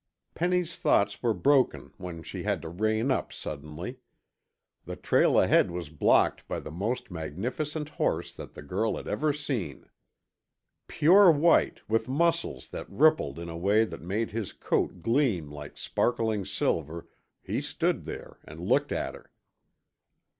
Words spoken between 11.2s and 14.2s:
white, with muscles that rippled in a way that